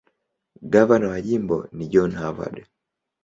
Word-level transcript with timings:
Gavana 0.71 1.07
wa 1.11 1.19
jimbo 1.27 1.57
ni 1.75 1.85
John 1.91 2.11
Harvard. 2.19 2.57